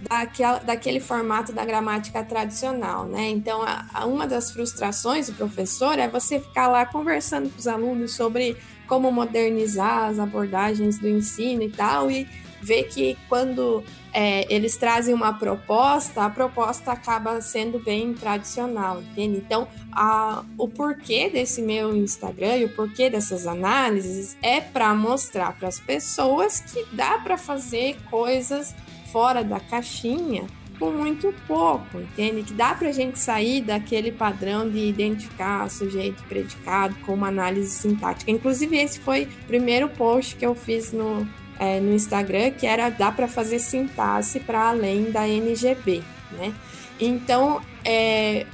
[0.09, 3.29] daquela, daquele formato da gramática tradicional, né?
[3.29, 7.67] Então, a, a uma das frustrações do professor é você ficar lá conversando com os
[7.67, 12.27] alunos sobre como modernizar as abordagens do ensino e tal, e
[12.61, 13.83] ver que quando
[14.17, 19.43] é, eles trazem uma proposta, a proposta acaba sendo bem tradicional, entende?
[19.45, 25.51] Então, a, o porquê desse meu Instagram e o porquê dessas análises é para mostrar
[25.57, 28.73] para as pessoas que dá para fazer coisas
[29.11, 30.47] fora da caixinha
[30.79, 32.43] com muito pouco, entende?
[32.43, 37.71] Que dá para a gente sair daquele padrão de identificar sujeito predicado com uma análise
[37.71, 38.31] sintática.
[38.31, 41.27] Inclusive, esse foi o primeiro post que eu fiz no,
[41.59, 46.53] é, no Instagram, que era dá para fazer sintaxe para além da NGB, né?
[46.99, 48.45] Então, é,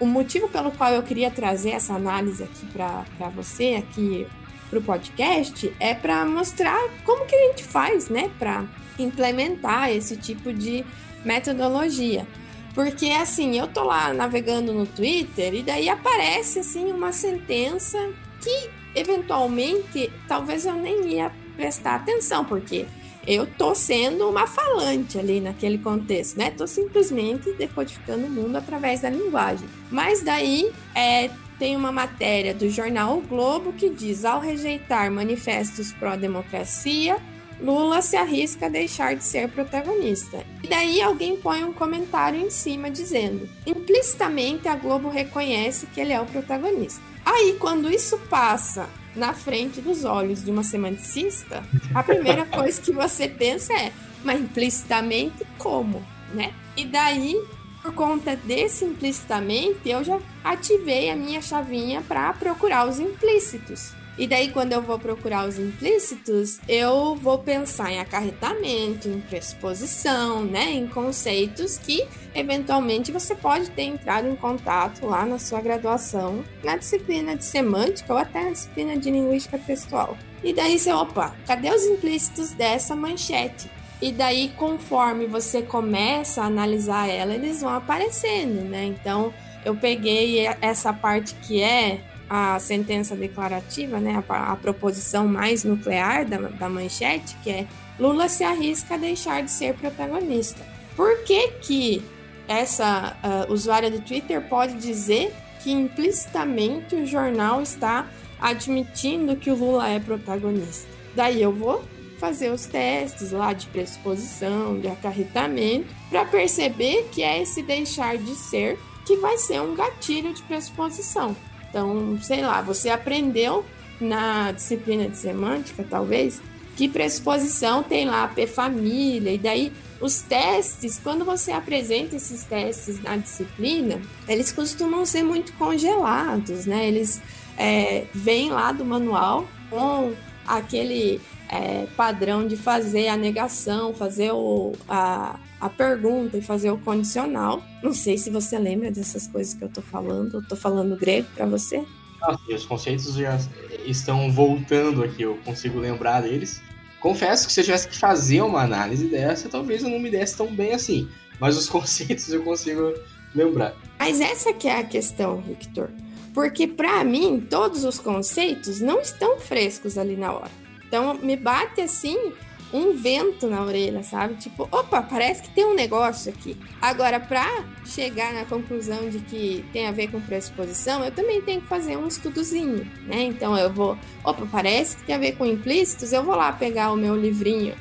[0.00, 4.26] o motivo pelo qual eu queria trazer essa análise aqui para você, aqui
[4.68, 8.64] para o podcast, é para mostrar como que a gente faz, né, para
[8.98, 10.84] implementar esse tipo de
[11.24, 12.26] metodologia.
[12.74, 17.98] Porque assim, eu tô lá navegando no Twitter e daí aparece assim uma sentença
[18.40, 22.86] que eventualmente talvez eu nem ia prestar atenção, porque
[23.26, 26.50] eu tô sendo uma falante ali naquele contexto, né?
[26.50, 29.68] Tô simplesmente decodificando o mundo através da linguagem.
[29.90, 35.92] Mas daí é, tem uma matéria do jornal o Globo que diz: ao rejeitar manifestos
[35.92, 37.16] pró-democracia,
[37.60, 40.44] Lula se arrisca a deixar de ser protagonista.
[40.64, 46.12] E daí alguém põe um comentário em cima dizendo: implicitamente a Globo reconhece que ele
[46.12, 47.00] é o protagonista.
[47.24, 51.62] Aí, quando isso passa na frente dos olhos de uma semanticista,
[51.94, 53.92] a primeira coisa que você pensa é,
[54.24, 56.54] mas implicitamente como, né?
[56.76, 57.36] E daí,
[57.82, 63.92] por conta desse implicitamente, eu já ativei a minha chavinha para procurar os implícitos.
[64.18, 70.44] E daí, quando eu vou procurar os implícitos, eu vou pensar em acarretamento, em pressuposição,
[70.44, 70.70] né?
[70.70, 76.76] Em conceitos que, eventualmente, você pode ter entrado em contato lá na sua graduação, na
[76.76, 80.16] disciplina de semântica ou até na disciplina de linguística textual.
[80.44, 83.70] E daí você, opa, cadê os implícitos dessa manchete?
[84.00, 88.84] E daí, conforme você começa a analisar ela, eles vão aparecendo, né?
[88.84, 89.32] Então,
[89.64, 92.00] eu peguei essa parte que é
[92.34, 97.66] a sentença declarativa, né, a, a proposição mais nuclear da, da manchete, que é
[98.00, 100.66] Lula se arrisca a deixar de ser protagonista.
[100.96, 102.02] Por que que
[102.48, 108.06] essa uh, usuária do Twitter pode dizer que implicitamente o jornal está
[108.40, 110.88] admitindo que o Lula é protagonista?
[111.14, 111.84] Daí eu vou
[112.16, 118.34] fazer os testes lá de pressuposição, de acarretamento, para perceber que é esse deixar de
[118.34, 121.36] ser que vai ser um gatilho de pressuposição.
[121.72, 123.64] Então, sei lá, você aprendeu
[123.98, 126.38] na disciplina de semântica, talvez,
[126.76, 133.02] que pressuposição tem lá P família, e daí os testes, quando você apresenta esses testes
[133.02, 136.86] na disciplina, eles costumam ser muito congelados, né?
[136.86, 137.22] Eles
[137.56, 140.12] é, vêm lá do manual com
[140.46, 141.20] aquele
[141.52, 147.62] é, padrão de fazer a negação, fazer o, a, a pergunta e fazer o condicional.
[147.82, 150.38] Não sei se você lembra dessas coisas que eu tô falando.
[150.38, 151.84] Eu tô falando grego para você?
[152.22, 153.38] Ah, os conceitos já
[153.84, 156.62] estão voltando aqui, eu consigo lembrar deles.
[157.00, 160.36] Confesso que se eu tivesse que fazer uma análise dessa, talvez eu não me desse
[160.38, 161.06] tão bem assim.
[161.38, 162.94] Mas os conceitos eu consigo
[163.34, 163.74] lembrar.
[163.98, 165.90] Mas essa que é a questão, Victor.
[166.32, 170.61] Porque para mim, todos os conceitos não estão frescos ali na hora.
[170.92, 172.34] Então, me bate assim
[172.70, 174.34] um vento na orelha, sabe?
[174.34, 176.54] Tipo, opa, parece que tem um negócio aqui.
[176.82, 181.62] Agora, para chegar na conclusão de que tem a ver com pressuposição, eu também tenho
[181.62, 183.22] que fazer um estudozinho, né?
[183.22, 186.92] Então, eu vou, opa, parece que tem a ver com implícitos, eu vou lá pegar
[186.92, 187.74] o meu livrinho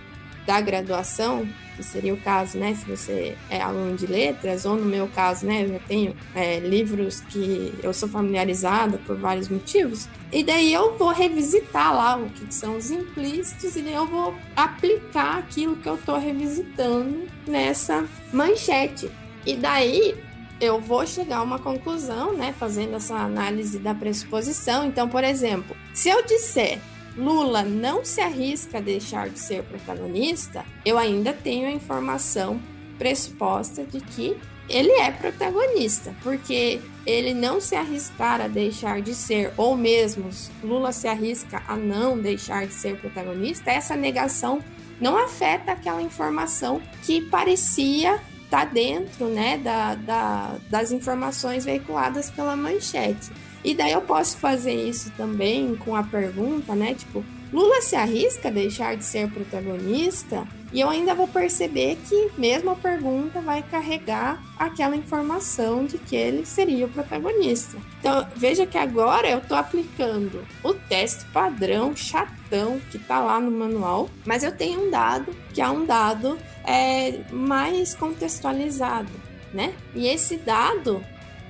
[0.45, 1.45] da graduação
[1.81, 2.75] que seria o caso, né?
[2.75, 5.63] Se você é aluno de letras, ou no meu caso, né?
[5.63, 10.07] Eu já tenho é, livros que eu sou familiarizada por vários motivos.
[10.31, 14.33] E daí eu vou revisitar lá o que são os implícitos e daí eu vou
[14.55, 19.11] aplicar aquilo que eu estou revisitando nessa manchete.
[19.45, 20.15] E daí
[20.61, 24.85] eu vou chegar a uma conclusão, né, fazendo essa análise da pressuposição.
[24.85, 26.79] Então, por exemplo, se eu disser
[27.17, 32.61] Lula não se arrisca a deixar de ser protagonista, eu ainda tenho a informação
[32.97, 34.37] pressuposta de que
[34.69, 40.29] ele é protagonista, porque ele não se arriscar a deixar de ser, ou mesmo
[40.63, 44.63] Lula se arrisca a não deixar de ser protagonista, essa negação
[44.99, 52.29] não afeta aquela informação que parecia estar tá dentro né, da, da, das informações veiculadas
[52.29, 53.31] pela manchete.
[53.63, 56.93] E daí eu posso fazer isso também com a pergunta, né?
[56.93, 60.47] Tipo, Lula se arrisca a deixar de ser protagonista?
[60.71, 66.15] E eu ainda vou perceber que mesmo a pergunta vai carregar aquela informação de que
[66.15, 67.77] ele seria o protagonista.
[67.99, 73.51] Então, veja que agora eu estou aplicando o teste padrão chatão que está lá no
[73.51, 79.11] manual, mas eu tenho um dado que é um dado é, mais contextualizado,
[79.53, 79.73] né?
[79.93, 81.03] E esse dado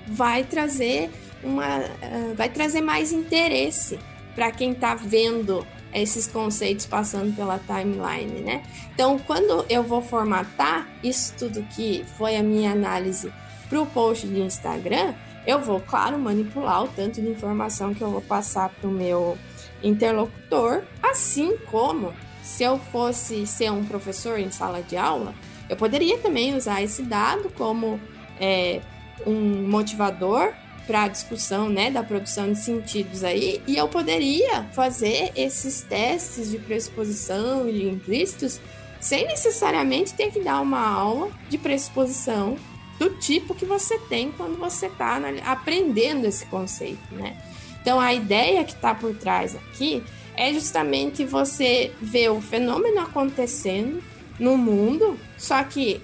[0.08, 1.12] vai trazer
[1.43, 3.99] uma, uh, vai trazer mais interesse
[4.36, 8.63] para quem está vendo esses conceitos passando pela timeline, né?
[8.93, 13.32] Então, quando eu vou formatar isso tudo que foi a minha análise
[13.67, 15.13] para o post de Instagram,
[15.45, 19.38] eu vou, claro, manipular o tanto de informação que eu vou passar para o meu
[19.84, 25.34] interlocutor, assim como se eu fosse ser um professor em sala de aula,
[25.69, 27.99] eu poderia também usar esse dado como
[28.39, 28.82] é,
[29.25, 30.54] um motivador
[30.91, 36.51] para a discussão né, da produção de sentidos aí, e eu poderia fazer esses testes
[36.51, 38.60] de pressuposição e implícitos
[38.99, 42.58] sem necessariamente ter que dar uma aula de pressuposição
[42.99, 47.38] do tipo que você tem quando você está aprendendo esse conceito, né?
[47.82, 50.04] Então a ideia que está por trás aqui
[50.36, 54.04] é justamente você ver o fenômeno acontecendo
[54.38, 56.01] no mundo, só que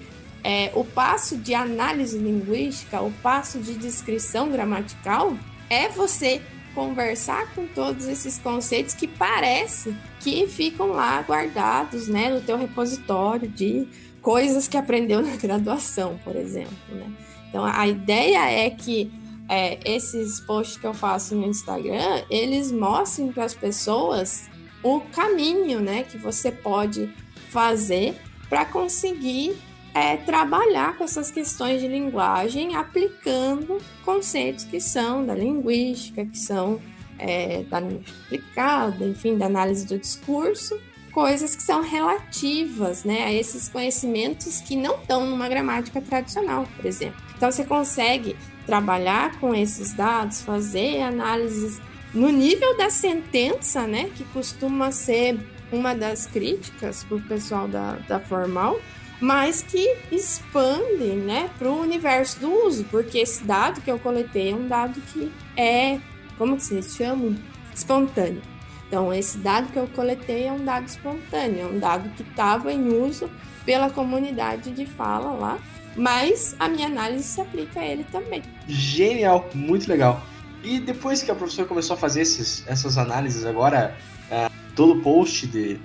[0.48, 5.36] é, o passo de análise linguística, o passo de descrição gramatical,
[5.68, 6.40] é você
[6.74, 13.46] conversar com todos esses conceitos que parece que ficam lá guardados, né, no teu repositório
[13.46, 13.86] de
[14.22, 17.12] coisas que aprendeu na graduação, por exemplo, né?
[17.50, 19.12] Então a ideia é que
[19.50, 24.48] é, esses posts que eu faço no Instagram, eles mostrem para as pessoas
[24.82, 27.14] o caminho, né, que você pode
[27.50, 29.54] fazer para conseguir
[29.98, 36.80] é trabalhar com essas questões de linguagem aplicando conceitos que são da linguística, que são
[37.18, 40.78] é, da linguística aplicada, enfim, da análise do discurso,
[41.12, 46.86] coisas que são relativas né, a esses conhecimentos que não estão numa gramática tradicional, por
[46.86, 47.20] exemplo.
[47.36, 51.80] Então, você consegue trabalhar com esses dados, fazer análises
[52.14, 55.38] no nível da sentença, né, que costuma ser
[55.72, 58.78] uma das críticas para o pessoal da, da formal,
[59.20, 64.52] mas que expande né, para o universo do uso, porque esse dado que eu coletei
[64.52, 65.98] é um dado que é,
[66.36, 67.36] como que vocês chamam?
[67.74, 68.42] Espontâneo.
[68.86, 72.72] Então, esse dado que eu coletei é um dado espontâneo, é um dado que estava
[72.72, 73.28] em uso
[73.64, 75.58] pela comunidade de fala lá,
[75.94, 78.42] mas a minha análise se aplica a ele também.
[78.66, 80.22] Genial, muito legal.
[80.62, 83.94] E depois que a professora começou a fazer esses, essas análises agora,
[84.30, 85.78] uh, todo post de,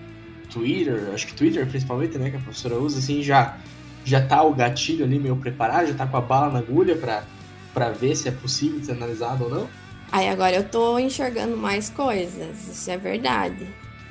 [0.53, 3.57] Twitter, acho que Twitter principalmente, né, que a professora usa, assim, já,
[4.05, 7.89] já tá o gatilho ali meio preparado, já tá com a bala na agulha para
[7.89, 9.69] ver se é possível ser analisado ou não?
[10.11, 13.67] Aí agora eu tô enxergando mais coisas, isso é verdade.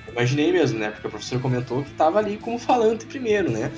[0.08, 0.90] Imaginei mesmo, né?
[0.90, 3.70] Porque a professora comentou que tava ali como falante primeiro, né?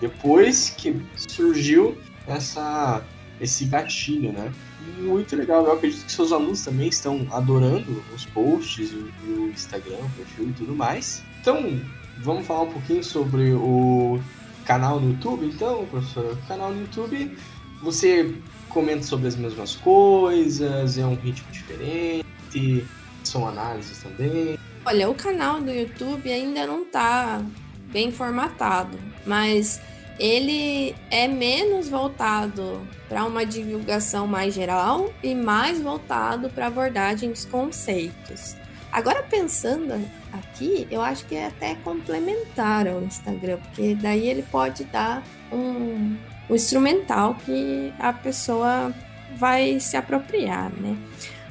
[0.00, 1.96] Depois que surgiu
[2.26, 3.02] essa,
[3.40, 4.52] esse gatilho, né?
[4.98, 9.96] Muito legal, eu acredito que seus alunos também estão adorando os posts, o, o Instagram,
[9.96, 11.22] o perfil e tudo mais.
[11.40, 11.80] Então,
[12.22, 14.20] Vamos falar um pouquinho sobre o
[14.64, 16.32] canal no YouTube, então, professor?
[16.32, 17.36] O canal no YouTube,
[17.82, 18.32] você
[18.68, 22.86] comenta sobre as mesmas coisas, é um ritmo diferente,
[23.24, 24.56] são análises também.
[24.84, 27.42] Olha, o canal do YouTube ainda não está
[27.90, 28.96] bem formatado,
[29.26, 29.80] mas
[30.16, 37.44] ele é menos voltado para uma divulgação mais geral e mais voltado para abordagem dos
[37.44, 38.61] conceitos.
[38.92, 39.94] Agora pensando
[40.30, 46.14] aqui, eu acho que é até complementar ao Instagram, porque daí ele pode dar um,
[46.50, 48.94] um instrumental que a pessoa
[49.34, 50.94] vai se apropriar, né?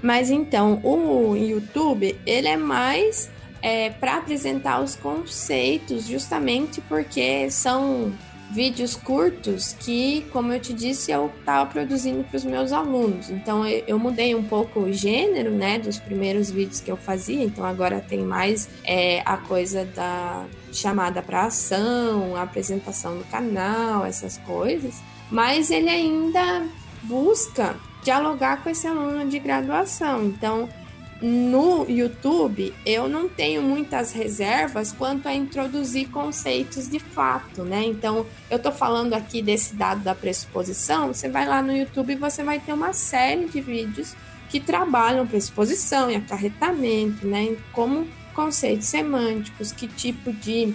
[0.03, 3.31] Mas então, o YouTube, ele é mais
[3.61, 8.11] é, para apresentar os conceitos, justamente porque são
[8.51, 13.29] vídeos curtos que, como eu te disse, eu estava produzindo para os meus alunos.
[13.29, 17.43] Então eu, mudei um pouco o gênero, né, dos primeiros vídeos que eu fazia.
[17.43, 24.05] Então agora tem mais é, a coisa da chamada para ação, a apresentação do canal,
[24.05, 25.01] essas coisas.
[25.29, 26.67] Mas ele ainda
[27.03, 30.25] busca dialogar com esse aluno de graduação.
[30.25, 30.67] Então
[31.21, 37.83] no YouTube, eu não tenho muitas reservas quanto a introduzir conceitos de fato, né?
[37.85, 42.15] Então, eu tô falando aqui desse dado da pressuposição, você vai lá no YouTube e
[42.15, 44.15] você vai ter uma série de vídeos
[44.49, 47.55] que trabalham pressuposição e acarretamento, né?
[47.71, 50.73] Como conceitos semânticos, que tipo de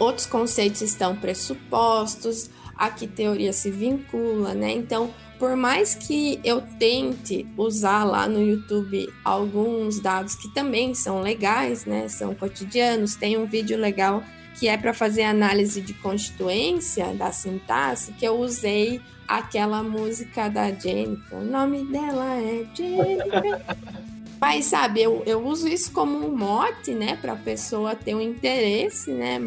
[0.00, 4.72] outros conceitos estão pressupostos, a que teoria se vincula, né?
[4.72, 11.20] Então, por mais que eu tente usar lá no YouTube alguns dados que também são
[11.20, 14.22] legais, né, são cotidianos, tem um vídeo legal
[14.58, 20.70] que é para fazer análise de constituência da sintaxe, que eu usei aquela música da
[20.70, 21.38] Jennifer.
[21.38, 23.60] O nome dela é Jennifer.
[24.40, 28.20] Mas, sabe, eu, eu uso isso como um mote, né, para a pessoa ter um
[28.20, 29.40] interesse, né,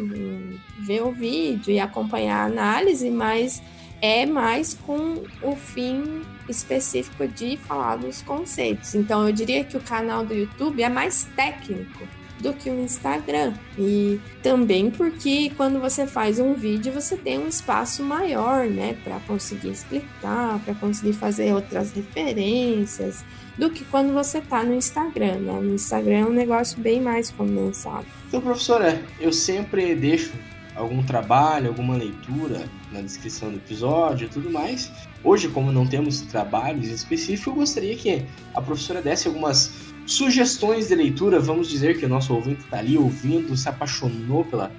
[0.80, 3.62] ver o vídeo e acompanhar a análise, mas
[4.00, 8.94] é mais com o fim específico de falar dos conceitos.
[8.94, 12.06] Então eu diria que o canal do YouTube é mais técnico
[12.40, 13.52] do que o Instagram.
[13.78, 19.20] E também porque quando você faz um vídeo, você tem um espaço maior, né, para
[19.20, 23.24] conseguir explicar, para conseguir fazer outras referências,
[23.56, 25.60] do que quando você tá no Instagram, né?
[25.60, 28.06] No Instagram é um negócio bem mais condensado.
[28.26, 30.32] Então, professora, eu sempre deixo
[30.80, 34.90] algum trabalho, alguma leitura na descrição do episódio e tudo mais.
[35.22, 38.24] Hoje, como não temos trabalhos específicos, eu gostaria que
[38.54, 39.72] a professora desse algumas
[40.06, 41.38] sugestões de leitura.
[41.38, 44.72] Vamos dizer que o nosso ouvinte está ali ouvindo, se apaixonou pela,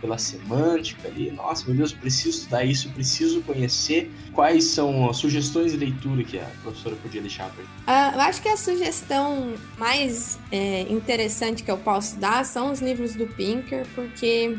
[0.00, 1.30] pela semântica ali.
[1.30, 4.10] Nossa, meu Deus, preciso estudar isso, preciso conhecer.
[4.32, 8.42] Quais são as sugestões de leitura que a professora podia deixar para uh, Eu acho
[8.42, 13.86] que a sugestão mais é, interessante que eu posso dar são os livros do Pinker,
[13.94, 14.56] porque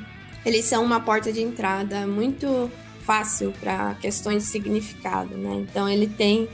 [0.48, 2.72] eles são uma porta de entrada muito
[3.02, 5.66] fácil para questões de significado, né?
[5.70, 6.48] Então ele tem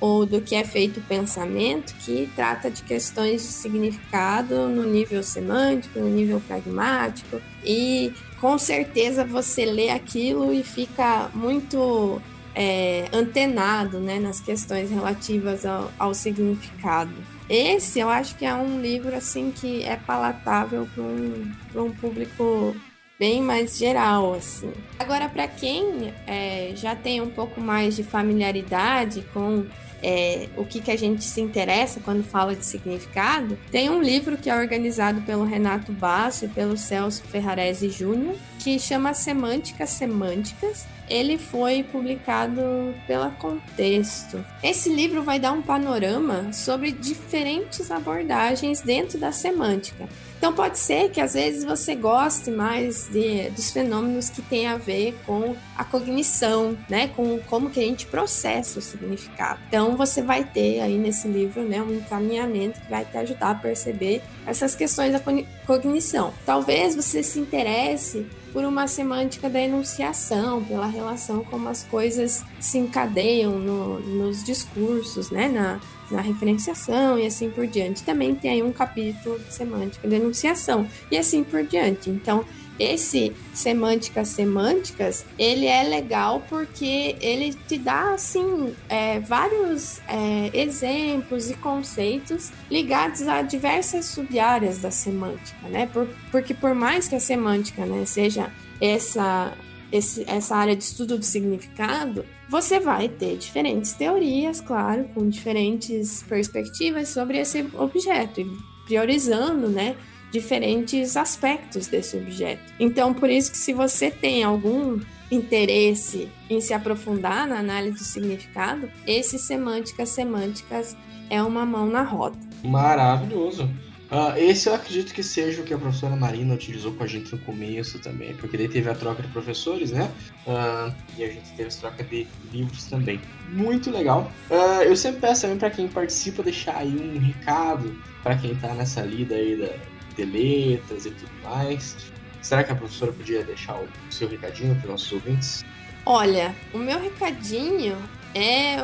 [0.00, 5.22] o do que é feito o pensamento, que trata de questões de significado no nível
[5.22, 12.20] semântico, no nível pragmático, e com certeza você lê aquilo e fica muito
[12.52, 17.14] é, antenado né, nas questões relativas ao, ao, significado.
[17.48, 22.74] Esse eu acho que é um livro assim que é palatável para um, um público
[23.18, 24.72] bem mais geral, assim.
[24.98, 29.66] Agora, para quem é, já tem um pouco mais de familiaridade com
[30.02, 34.36] é, o que, que a gente se interessa quando fala de significado, tem um livro
[34.36, 40.86] que é organizado pelo Renato Basso e pelo Celso Ferrarese Júnior, que chama Semânticas Semânticas.
[41.08, 42.62] Ele foi publicado
[43.06, 44.44] pela Contexto.
[44.62, 50.08] Esse livro vai dar um panorama sobre diferentes abordagens dentro da semântica.
[50.38, 54.76] Então pode ser que às vezes você goste mais de, dos fenômenos que têm a
[54.76, 59.60] ver com a cognição, né, com como que a gente processa o significado.
[59.68, 63.54] Então você vai ter aí nesse livro, né, um encaminhamento que vai te ajudar a
[63.54, 65.20] perceber essas questões da
[65.66, 66.32] cognição.
[66.44, 72.78] Talvez você se interesse por uma semântica da enunciação, pela relação como as coisas se
[72.78, 75.80] encadeiam no, nos discursos, né, na,
[76.10, 78.02] na referenciação e assim por diante.
[78.02, 82.10] Também tem aí um capítulo de semântica da enunciação e assim por diante.
[82.10, 82.44] Então,
[82.78, 91.50] esse semânticas semânticas ele é legal porque ele te dá assim é, vários é, exemplos
[91.50, 95.88] e conceitos ligados a diversas subáreas da semântica, né?
[95.90, 99.56] Por, porque por mais que a semântica né, seja essa
[99.90, 106.22] esse, essa área de estudo do significado, você vai ter diferentes teorias, claro, com diferentes
[106.22, 108.42] perspectivas sobre esse objeto,
[108.84, 109.96] priorizando, né,
[110.30, 112.62] diferentes aspectos desse objeto.
[112.78, 118.04] Então, por isso que se você tem algum interesse em se aprofundar na análise do
[118.04, 120.96] significado, esse semânticas semânticas
[121.28, 122.36] é uma mão na roda.
[122.62, 123.68] Maravilhoso.
[124.10, 127.32] Uh, esse eu acredito que seja o que a professora Marina utilizou com a gente
[127.32, 130.10] no começo também, porque daí teve a troca de professores, né?
[130.46, 133.20] Uh, e a gente teve a troca de livros também.
[133.48, 134.30] Muito legal.
[134.48, 138.72] Uh, eu sempre peço também para quem participa deixar aí um recado para quem tá
[138.74, 139.74] nessa lida aí da,
[140.14, 141.96] de letras e tudo mais.
[142.42, 145.64] Será que a professora podia deixar o seu recadinho para nossos ouvintes?
[146.04, 147.96] Olha, o meu recadinho
[148.32, 148.76] é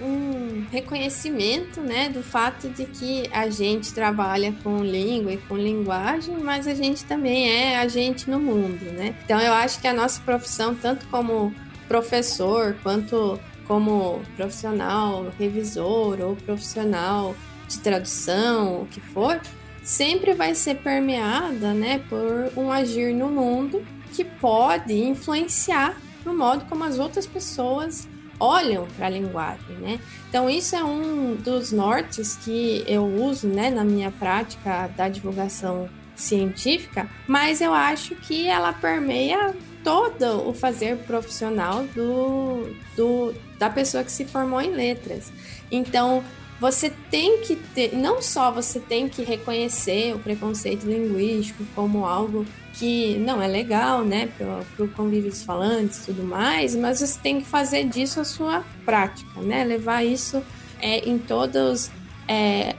[0.00, 6.38] um reconhecimento, né, do fato de que a gente trabalha com língua e com linguagem,
[6.38, 9.14] mas a gente também é agente no mundo, né?
[9.24, 11.54] Então eu acho que a nossa profissão, tanto como
[11.88, 17.34] professor, quanto como profissional revisor ou profissional
[17.68, 19.40] de tradução, o que for,
[19.82, 23.82] sempre vai ser permeada, né, por um agir no mundo
[24.12, 28.06] que pode influenciar no modo como as outras pessoas
[28.42, 30.00] olham para a linguagem, né?
[30.28, 35.88] Então isso é um dos nortes que eu uso, né, na minha prática da divulgação
[36.16, 44.02] científica, mas eu acho que ela permeia todo o fazer profissional do, do da pessoa
[44.02, 45.32] que se formou em letras.
[45.70, 46.22] Então,
[46.60, 52.44] você tem que ter, não só você tem que reconhecer o preconceito linguístico como algo
[52.74, 57.18] que não é legal, né, para o convívio dos falantes e tudo mais, mas você
[57.18, 60.42] tem que fazer disso a sua prática, né, levar isso
[60.80, 61.90] é, em todos
[62.26, 62.74] é,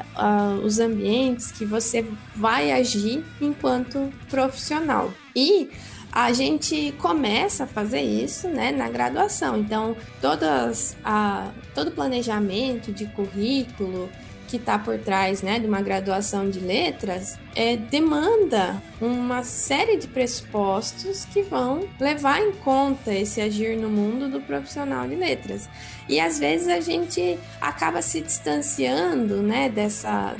[0.63, 5.13] os ambientes que você vai agir enquanto profissional.
[5.35, 5.69] E
[6.11, 9.57] a gente começa a fazer isso né, na graduação.
[9.57, 14.09] Então, todas a, todo planejamento de currículo
[14.54, 20.08] que está por trás né, de uma graduação de letras é, demanda uma série de
[20.08, 25.68] pressupostos que vão levar em conta esse agir no mundo do profissional de letras.
[26.08, 30.36] E às vezes a gente acaba se distanciando né, dessa,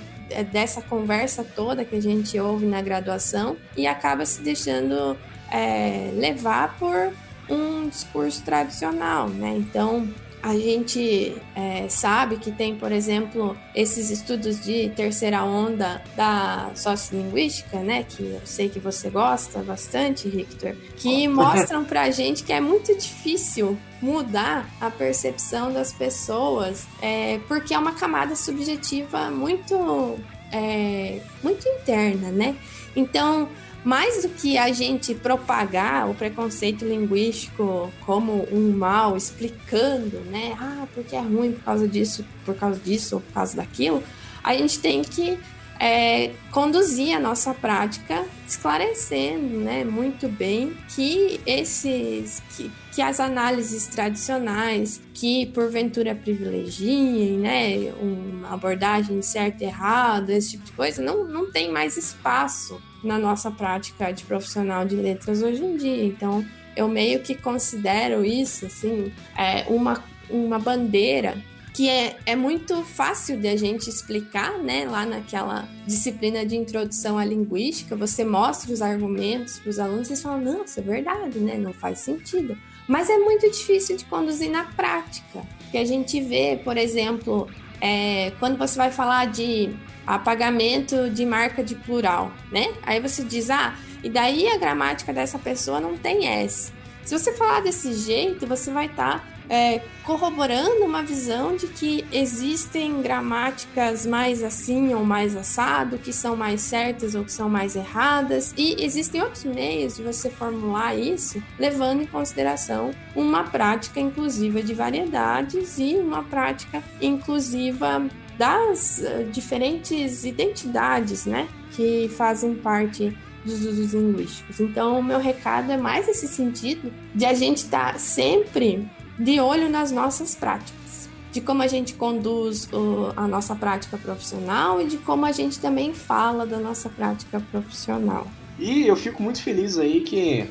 [0.52, 5.18] dessa conversa toda que a gente ouve na graduação e acaba se deixando
[5.52, 7.12] é, levar por
[7.50, 9.56] um discurso tradicional, né?
[9.58, 10.08] Então,
[10.44, 17.80] a gente é, sabe que tem, por exemplo, esses estudos de terceira onda da sociolinguística,
[17.80, 18.04] né?
[18.04, 22.94] Que eu sei que você gosta bastante, Victor, que mostram pra gente que é muito
[22.94, 30.20] difícil mudar a percepção das pessoas, é, porque é uma camada subjetiva muito,
[30.52, 32.58] é, muito interna, né?
[32.98, 33.48] Então,
[33.84, 40.56] mais do que a gente propagar o preconceito linguístico como um mal, explicando, né?
[40.60, 44.04] Ah, porque é ruim por causa disso, por causa disso ou por causa daquilo,
[44.44, 45.38] a gente tem que
[45.80, 53.88] é, conduzir a nossa prática esclarecendo, né, muito bem que esses que, que as análises
[53.88, 61.26] tradicionais que porventura privilegiem, né, uma abordagem certo e errado, esse tipo de coisa, não,
[61.26, 66.06] não tem mais espaço na nossa prática de profissional de letras hoje em dia.
[66.06, 71.36] Então, eu meio que considero isso, assim, é, uma, uma bandeira
[71.74, 74.86] que é, é muito fácil de a gente explicar, né?
[74.86, 80.12] Lá naquela disciplina de introdução à linguística, você mostra os argumentos para os alunos e
[80.12, 81.58] eles falam, não, isso é verdade, né?
[81.58, 82.56] Não faz sentido.
[82.88, 85.42] Mas é muito difícil de conduzir na prática.
[85.72, 87.48] Que a gente vê, por exemplo,
[87.82, 89.74] é, quando você vai falar de
[90.06, 92.74] apagamento de marca de plural, né?
[92.84, 96.72] Aí você diz, ah, e daí a gramática dessa pessoa não tem S.
[97.04, 102.06] Se você falar desse jeito, você vai estar tá, é, corroborando uma visão de que
[102.12, 107.76] existem gramáticas mais assim ou mais assado, que são mais certas ou que são mais
[107.76, 114.62] erradas, e existem outros meios de você formular isso, levando em consideração uma prática inclusiva
[114.62, 123.16] de variedades e uma prática inclusiva das uh, diferentes identidades, né, que fazem parte
[123.46, 124.60] dos usos linguísticos.
[124.60, 128.88] Então, o meu recado é mais esse sentido de a gente estar tá sempre
[129.18, 132.70] de olho nas nossas práticas, de como a gente conduz
[133.16, 138.28] a nossa prática profissional e de como a gente também fala da nossa prática profissional.
[138.60, 140.50] E eu fico muito feliz aí que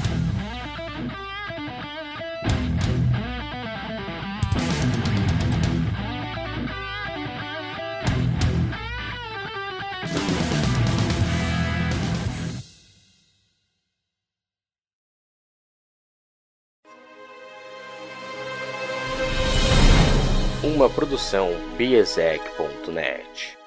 [21.18, 23.57] Produção biesec.net.